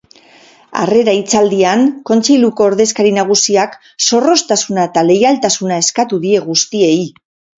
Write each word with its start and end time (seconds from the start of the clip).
Harrera 0.83 1.13
hitzaldian, 1.17 1.83
kontseiluko 2.09 2.65
ordezkari 2.69 3.11
nagusiak 3.19 3.77
zorroztasuna 4.07 4.87
eta 4.91 5.03
leialtasuna 5.11 5.79
eskatu 5.85 6.23
die 6.27 6.43
guztiei. 6.49 6.99